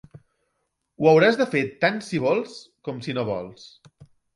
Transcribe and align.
Ho 1.01 1.11
hauràs 1.11 1.37
de 1.43 1.47
fer 1.53 1.63
tant 1.85 2.03
si 2.09 2.25
vols 2.27 2.59
com 2.89 3.07
si 3.09 3.21
no 3.21 3.31
vols. 3.33 3.73